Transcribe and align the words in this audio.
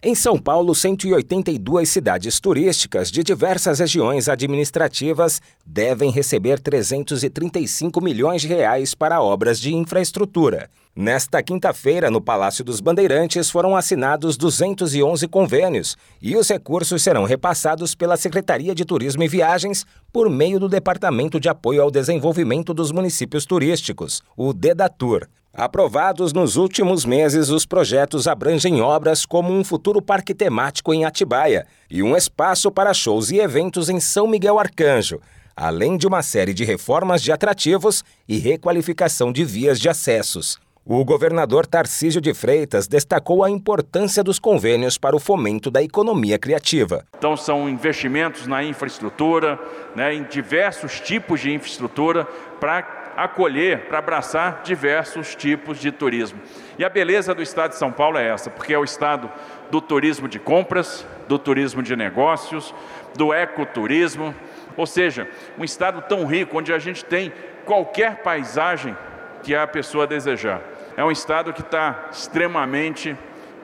Em 0.00 0.14
São 0.14 0.38
Paulo, 0.38 0.76
182 0.76 1.88
cidades 1.88 2.38
turísticas 2.38 3.10
de 3.10 3.24
diversas 3.24 3.80
regiões 3.80 4.28
administrativas 4.28 5.42
devem 5.66 6.12
receber 6.12 6.60
335 6.60 8.00
milhões 8.00 8.42
de 8.42 8.46
reais 8.46 8.94
para 8.94 9.20
obras 9.20 9.58
de 9.58 9.74
infraestrutura. 9.74 10.70
Nesta 10.94 11.42
quinta-feira, 11.42 12.12
no 12.12 12.20
Palácio 12.20 12.64
dos 12.64 12.80
Bandeirantes, 12.80 13.50
foram 13.50 13.74
assinados 13.74 14.36
211 14.36 15.26
convênios 15.26 15.96
e 16.22 16.36
os 16.36 16.48
recursos 16.48 17.02
serão 17.02 17.24
repassados 17.24 17.96
pela 17.96 18.16
Secretaria 18.16 18.76
de 18.76 18.84
Turismo 18.84 19.24
e 19.24 19.28
Viagens 19.28 19.84
por 20.12 20.30
meio 20.30 20.60
do 20.60 20.68
Departamento 20.68 21.40
de 21.40 21.48
Apoio 21.48 21.82
ao 21.82 21.90
Desenvolvimento 21.90 22.72
dos 22.72 22.92
Municípios 22.92 23.44
Turísticos, 23.44 24.22
o 24.36 24.52
DEDATUR. 24.52 25.28
Aprovados 25.58 26.32
nos 26.32 26.54
últimos 26.54 27.04
meses, 27.04 27.48
os 27.48 27.66
projetos 27.66 28.28
abrangem 28.28 28.80
obras 28.80 29.26
como 29.26 29.52
um 29.52 29.64
futuro 29.64 30.00
parque 30.00 30.32
temático 30.32 30.94
em 30.94 31.04
Atibaia 31.04 31.66
e 31.90 32.00
um 32.00 32.16
espaço 32.16 32.70
para 32.70 32.94
shows 32.94 33.32
e 33.32 33.40
eventos 33.40 33.88
em 33.88 33.98
São 33.98 34.28
Miguel 34.28 34.56
Arcanjo, 34.56 35.20
além 35.56 35.96
de 35.96 36.06
uma 36.06 36.22
série 36.22 36.54
de 36.54 36.64
reformas 36.64 37.20
de 37.20 37.32
atrativos 37.32 38.04
e 38.28 38.38
requalificação 38.38 39.32
de 39.32 39.44
vias 39.44 39.80
de 39.80 39.88
acessos. 39.88 40.60
O 40.90 41.04
governador 41.04 41.66
Tarcísio 41.66 42.18
de 42.18 42.32
Freitas 42.32 42.88
destacou 42.88 43.44
a 43.44 43.50
importância 43.50 44.24
dos 44.24 44.38
convênios 44.38 44.96
para 44.96 45.14
o 45.14 45.18
fomento 45.18 45.70
da 45.70 45.82
economia 45.82 46.38
criativa. 46.38 47.04
Então, 47.14 47.36
são 47.36 47.68
investimentos 47.68 48.46
na 48.46 48.64
infraestrutura, 48.64 49.58
né, 49.94 50.14
em 50.14 50.22
diversos 50.22 50.98
tipos 50.98 51.40
de 51.40 51.52
infraestrutura, 51.52 52.24
para 52.58 53.12
acolher, 53.18 53.80
para 53.80 53.98
abraçar 53.98 54.62
diversos 54.64 55.34
tipos 55.34 55.78
de 55.78 55.92
turismo. 55.92 56.40
E 56.78 56.84
a 56.86 56.88
beleza 56.88 57.34
do 57.34 57.42
estado 57.42 57.72
de 57.72 57.76
São 57.76 57.92
Paulo 57.92 58.16
é 58.16 58.26
essa, 58.26 58.48
porque 58.48 58.72
é 58.72 58.78
o 58.78 58.84
estado 58.84 59.30
do 59.70 59.82
turismo 59.82 60.26
de 60.26 60.38
compras, 60.38 61.06
do 61.28 61.38
turismo 61.38 61.82
de 61.82 61.94
negócios, 61.94 62.74
do 63.14 63.34
ecoturismo, 63.34 64.34
ou 64.74 64.86
seja, 64.86 65.28
um 65.58 65.64
estado 65.64 66.00
tão 66.08 66.24
rico 66.24 66.56
onde 66.56 66.72
a 66.72 66.78
gente 66.78 67.04
tem 67.04 67.30
qualquer 67.66 68.22
paisagem 68.22 68.96
que 69.42 69.54
a 69.54 69.66
pessoa 69.66 70.06
desejar. 70.06 70.77
É 70.98 71.04
um 71.04 71.12
estado 71.12 71.52
que 71.52 71.60
está 71.60 72.08
extremamente 72.10 73.16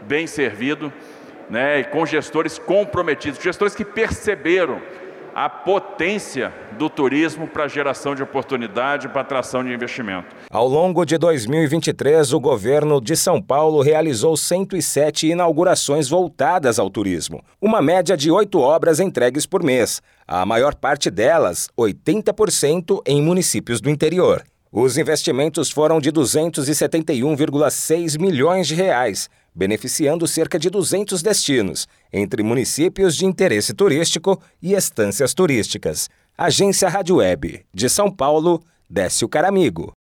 bem 0.03 0.25
servido, 0.25 0.93
né, 1.51 1.81
e 1.81 1.85
com 1.85 2.07
gestores 2.07 2.61
comprometidos, 2.61 3.43
gestores 3.43 3.75
que 3.75 3.85
perceberam 3.85 4.81
a 5.35 5.49
potência 5.49 6.55
do 6.79 6.89
turismo 6.89 7.49
para 7.49 7.67
geração 7.67 8.15
de 8.15 8.23
oportunidade, 8.23 9.09
para 9.09 9.23
atração 9.23 9.65
de 9.65 9.73
investimento. 9.73 10.29
Ao 10.49 10.69
longo 10.69 11.05
de 11.05 11.19
2023, 11.19 12.33
o 12.33 12.39
governo 12.39 13.01
de 13.01 13.17
São 13.17 13.43
Paulo 13.43 13.83
realizou 13.83 14.37
107 14.37 15.27
inaugurações 15.27 16.09
voltadas 16.09 16.79
ao 16.79 16.89
turismo, 16.89 17.43
uma 17.61 17.83
média 17.83 18.17
de 18.17 18.31
oito 18.31 18.61
obras 18.61 19.01
entregues 19.01 19.45
por 19.45 19.61
mês, 19.61 20.01
a 20.25 20.47
maior 20.47 20.73
parte 20.73 21.11
delas, 21.11 21.69
80%, 21.77 23.03
em 23.05 23.21
municípios 23.21 23.81
do 23.81 23.91
interior. 23.91 24.45
Os 24.77 24.99
investimentos 24.99 25.71
foram 25.71 26.01
de 26.01 26.11
271,6 26.11 28.21
milhões 28.21 28.67
de 28.67 28.75
reais, 28.75 29.31
beneficiando 29.55 30.27
cerca 30.27 30.59
de 30.59 30.69
200 30.69 31.23
destinos, 31.23 31.87
entre 32.13 32.43
municípios 32.43 33.15
de 33.15 33.25
interesse 33.25 33.73
turístico 33.73 34.43
e 34.61 34.75
estâncias 34.75 35.33
turísticas. 35.33 36.11
Agência 36.37 36.89
Rádio 36.89 37.19
Web, 37.19 37.65
de 37.73 37.89
São 37.89 38.11
Paulo, 38.11 38.61
Décio 38.91 39.29
Caramigo. 39.29 39.93